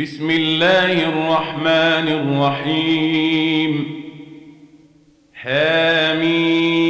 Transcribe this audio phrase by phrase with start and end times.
[0.00, 4.02] بسم الله الرحمن الرحيم.
[5.34, 6.89] حميم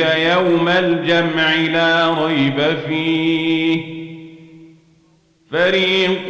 [0.00, 3.96] يوم الجمع لا ريب فيه.
[5.50, 6.28] فريق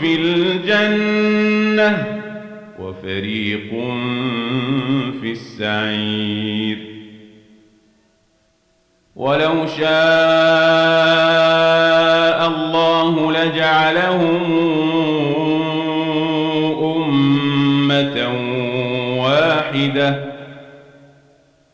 [0.00, 2.06] في الجنة
[2.78, 3.70] وفريق
[5.20, 6.78] في السعير.
[9.16, 9.92] ولو شاء
[12.48, 14.81] الله لجعلهم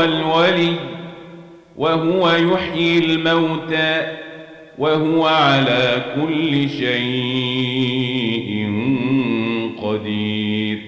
[0.00, 0.74] هو الولي
[1.76, 4.06] وهو يحيي الموتى
[4.78, 8.50] وهو على كل شيء
[9.82, 10.78] قدير.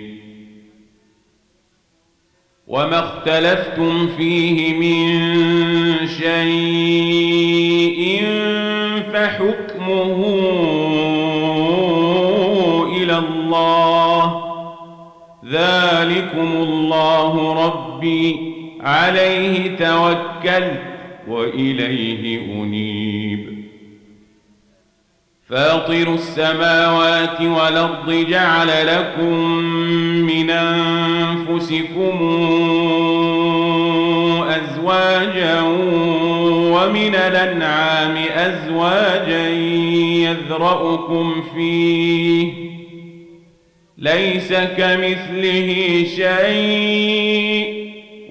[2.67, 5.21] وما اختلفتم فيه من
[6.07, 7.13] شيء
[9.13, 10.19] فحكمه
[12.97, 14.43] إلى الله.
[15.45, 20.83] ذلكم الله ربي عليه توكلت
[21.29, 23.63] وإليه أنيب.
[25.49, 29.35] فاطر السماوات والأرض جعل لكم
[30.27, 32.19] من أنفسكم
[34.49, 35.61] أزواجا
[36.73, 39.49] ومن الأنعام أزواجا
[40.19, 42.53] يذرأكم فيه.
[43.99, 47.82] ليس كمثله شيء.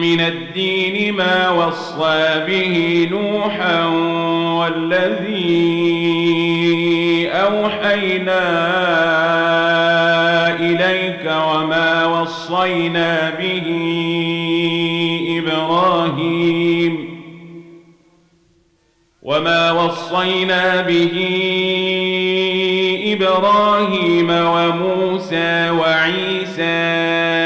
[0.00, 3.84] من الدين ما وصى به نوحا
[4.58, 5.58] والذي
[7.32, 8.40] أوحينا
[10.60, 13.66] إليك وما وصينا به
[15.38, 17.08] إبراهيم
[19.22, 21.14] وما وصينا به
[23.12, 27.37] إبراهيم وموسى وعيسى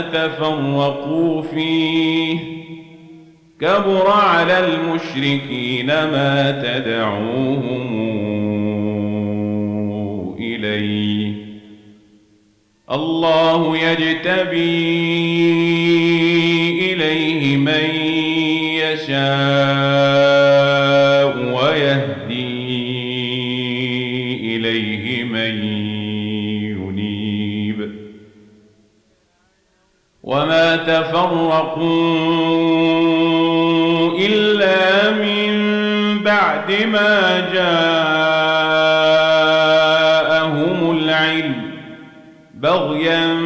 [0.00, 2.38] تتفرقوا فيه.
[3.60, 7.96] كبر على المشركين ما تدعوهم
[10.38, 11.32] إليه.
[12.92, 14.92] الله يجتبي
[16.92, 17.90] إليه من
[18.82, 20.65] يشاء.
[30.26, 31.86] وما تفرقوا
[34.18, 35.56] إلا من
[36.22, 37.78] بعد ما جاءهم
[40.98, 41.54] العلم
[42.54, 43.36] بغيا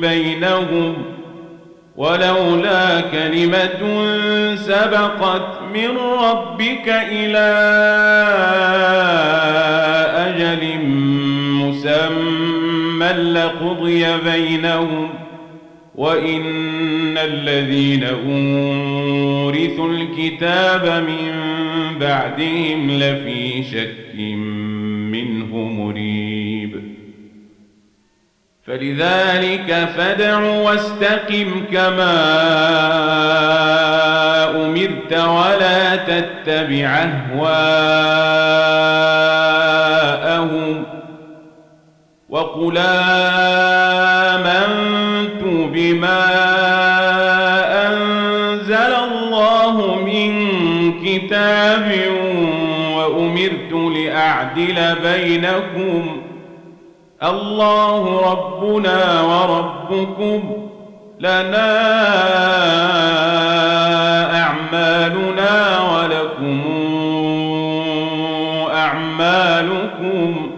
[0.00, 0.94] بينهم
[1.96, 4.06] ولولا كلمة
[4.54, 7.48] سبقت من ربك إلى
[10.16, 10.78] أجل
[11.52, 15.17] مسمى لقضي بينهم
[15.98, 21.32] وإن الذين أورثوا الكتاب من
[21.98, 24.14] بعدهم لفي شك
[25.10, 26.82] منه مريب.
[28.66, 32.14] فلذلك فدع واستقم كما
[34.64, 37.58] أمرت ولا تتبع أهواءهم
[42.28, 43.68] وقل آمنت
[45.78, 46.24] بما
[47.86, 50.32] أنزل الله من
[51.04, 51.92] كتاب
[52.96, 56.22] وأمرت لأعدل بينكم.
[57.22, 60.56] الله ربنا وربكم.
[61.20, 61.70] لنا
[64.42, 66.60] أعمالنا ولكم
[68.74, 70.50] أعمالكم.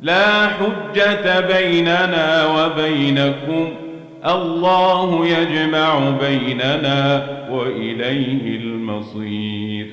[0.00, 3.85] لا حجة بيننا وبينكم.
[4.26, 9.86] الله يجمع بيننا وإليه المصير.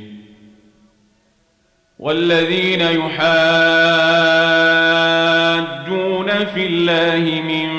[2.00, 3.24] والذين يحاجون
[6.53, 7.69] في الله من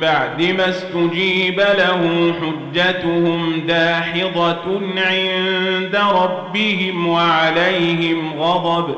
[0.00, 8.96] بعد ما استجيب له حجتهم داحضة عند ربهم وعليهم غضب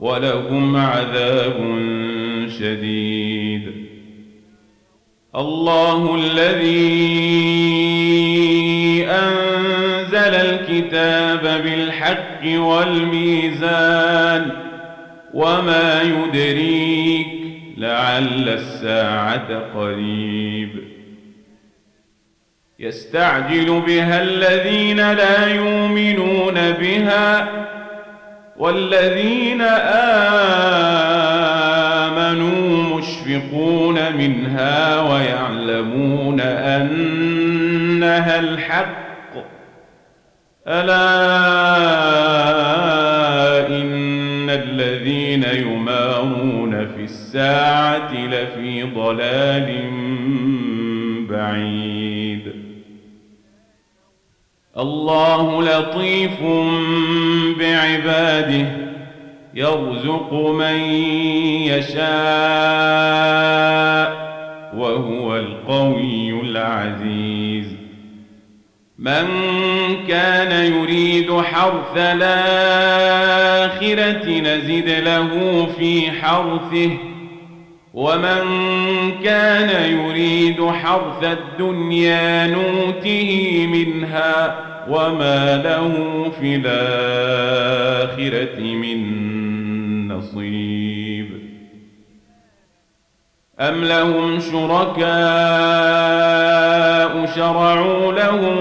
[0.00, 1.56] ولهم عذاب
[2.60, 3.95] شديد.
[5.36, 7.06] الله الذي
[9.10, 14.50] أنزل الكتاب بالحق والميزان
[15.34, 17.26] وما يدريك
[17.76, 20.70] لعل الساعة قريب.
[22.78, 27.48] يستعجل بها الذين لا يؤمنون بها
[28.56, 30.06] والذين آمنوا
[33.26, 39.06] مشفقون منها ويعلمون أنها الحق.
[40.66, 40.96] ألا
[43.68, 49.90] إن الذين يمارون في الساعة لفي ضلال
[51.30, 52.52] بعيد.
[54.78, 56.42] الله لطيف
[57.58, 58.85] بعباده.
[59.56, 60.80] يرزق من
[61.64, 62.06] يشاء
[64.76, 67.66] وهو القوي العزيز.
[68.98, 69.26] من
[70.08, 72.30] كان يريد حرث الآخرة
[74.40, 76.90] نزد له في حرثه
[77.94, 78.42] ومن
[79.24, 84.58] كان يريد حرث الدنيا نوته منها
[84.88, 85.92] وما له
[86.40, 88.26] في الآخرة
[88.60, 89.45] من
[90.16, 91.28] نصيب
[93.60, 95.06] أم لهم شركاء
[97.36, 98.56] شرعوا لهم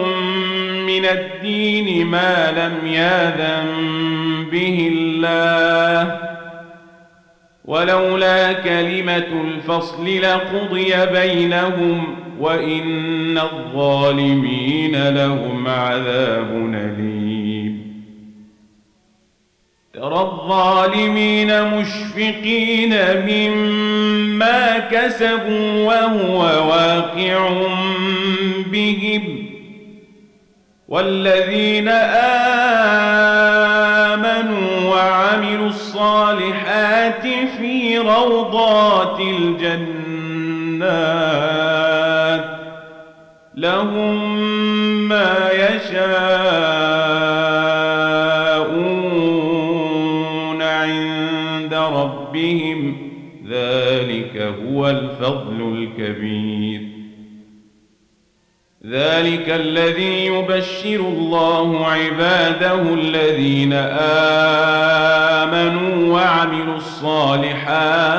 [0.86, 3.66] من الدين ما لم ياذن
[4.52, 6.20] به الله
[7.66, 17.45] ولولا كلمة الفصل لقضي بينهم وإن الظالمين لهم عذاب أليم.
[19.96, 22.96] ترى الظالمين مشفقين
[23.28, 27.50] مما كسبوا وهو واقع
[28.72, 29.46] بهم
[30.88, 31.88] والذين
[34.10, 40.06] آمنوا وعملوا الصالحات في روضات الجنات
[43.56, 44.38] لهم
[45.08, 46.75] ما يشاءون
[55.20, 56.82] الفضل الكبير.
[58.86, 63.74] ذلك الذي يبشر الله عباده الذين
[65.44, 68.10] آمنوا وعملوا الصالحات.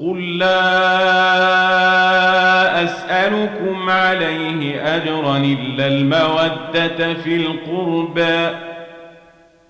[0.00, 0.72] قل لا
[2.84, 8.71] أسألكم عليه أجرا إلا المودة في القربى.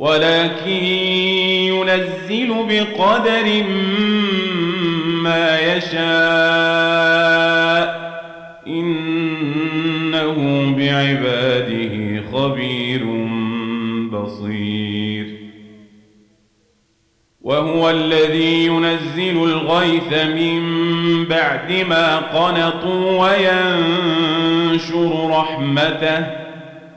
[0.00, 0.84] ولكن
[1.70, 3.64] ينزل بقدر
[5.22, 6.00] ما يشاء.
[8.66, 10.34] إنه
[10.78, 13.04] بعباده خبير
[14.12, 15.26] بصير.
[17.40, 20.60] وهو الذي ينزل الغيث من
[21.24, 26.49] بعد ما قنطوا وينشر رحمته.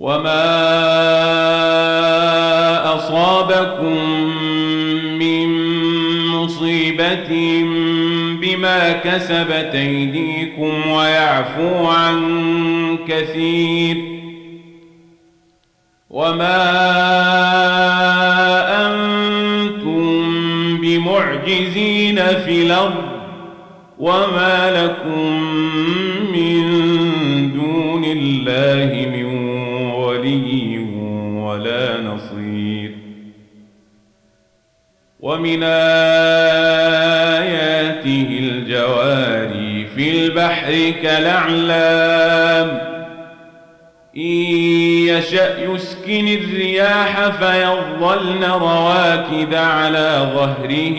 [0.00, 0.44] وما
[2.94, 3.96] أصابكم
[5.18, 5.48] من
[6.26, 7.62] مصيبة
[8.40, 12.18] بما كسبت أيديكم ويعفو عن
[13.08, 13.96] كثير
[16.10, 16.60] وما
[18.86, 20.26] أنتم
[20.80, 23.10] بمعجزين في الأرض
[23.98, 25.69] وما لكم
[35.30, 36.38] ومن آياته
[38.42, 42.80] الجواري في البحر كالأعلام.
[44.16, 44.22] إن
[45.06, 50.98] يشأ يسكن الرياح فيظلن رواكد على ظهره.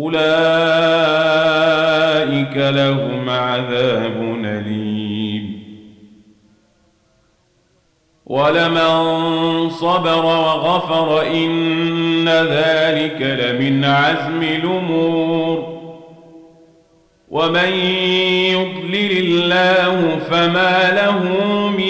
[0.00, 0.16] أولئك
[2.56, 5.60] لهم عذاب أليم.
[8.26, 15.80] ولمن صبر وغفر إن ذلك لمن عزم الأمور.
[17.30, 17.68] ومن
[18.52, 21.18] يضلل الله فما له
[21.68, 21.89] من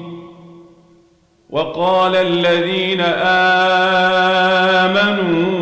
[1.51, 3.01] وقال الذين
[4.81, 5.61] آمنوا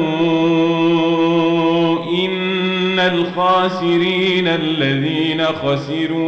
[2.26, 6.20] إن الخاسرين الذين خسروا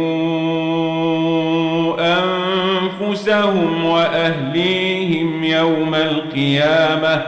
[2.18, 7.22] أنفسهم وأهليهم يوم القيامة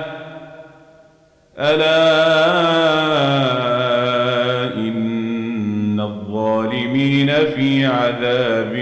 [1.59, 2.05] ألا
[4.75, 8.75] إن الظالمين في عذاب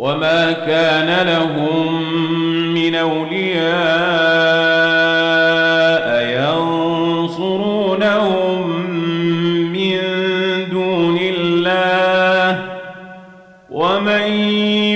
[0.00, 2.02] وما كان لهم
[2.74, 3.60] من أولياء
[7.20, 8.10] ينصرونهم
[9.72, 9.98] من
[10.70, 12.64] دون الله
[13.70, 14.22] ومن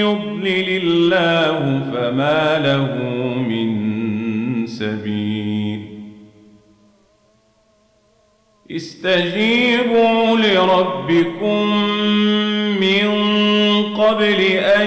[0.00, 2.94] يضلل الله فما له
[3.48, 3.68] من
[4.66, 5.80] سبيل
[8.70, 11.66] استجيبوا لربكم
[12.80, 13.13] من
[14.14, 14.86] قبل أن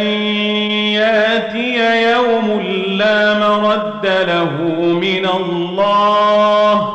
[0.95, 4.61] يأتي يوم لا مرد له
[4.93, 6.89] من الله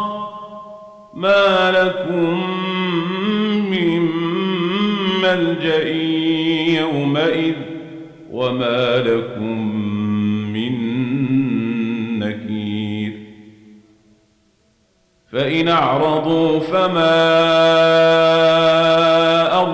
[1.14, 2.51] ما لكم
[3.71, 4.09] من
[5.23, 5.88] ملجأ
[6.81, 7.55] يومئذ
[8.31, 9.77] وما لكم
[10.53, 10.73] من
[12.18, 13.12] نكير
[15.33, 17.33] فإن أعرضوا فما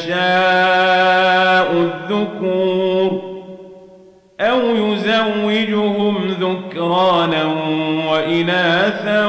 [0.00, 3.30] يشاء الذكور
[4.40, 7.44] أو يزوجهم ذكرانا
[8.10, 9.26] وإناثا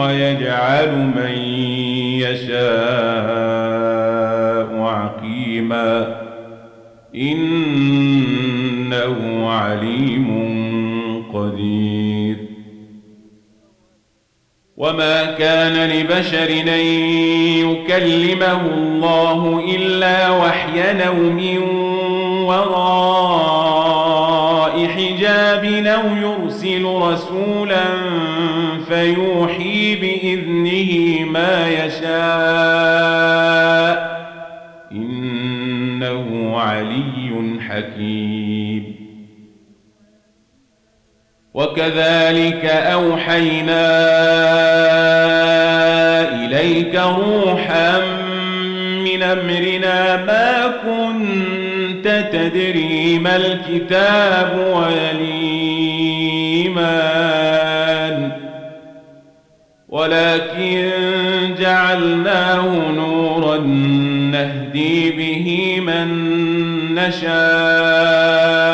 [0.00, 1.34] ويجعل من
[2.20, 2.64] يشاء
[4.80, 6.16] عقيما
[7.14, 7.43] إن
[14.84, 16.68] وما كان لبشر ان
[17.68, 21.58] يكلمه الله الا وحيا أو من
[22.44, 23.94] وراء
[24.86, 27.73] حجاب أو يرسل رسولا
[41.54, 43.86] وكذلك أوحينا
[46.44, 48.00] إليك روحا
[49.04, 55.04] من أمرنا ما كنت تدري ما الكتاب ولا
[59.94, 60.90] ولكن
[61.60, 63.56] جعلناه نورا
[64.32, 66.08] نهدي به من
[66.94, 68.73] نشاء